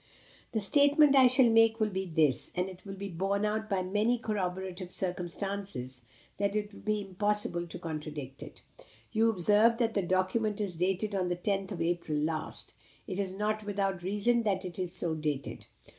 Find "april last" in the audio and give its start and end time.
11.83-12.73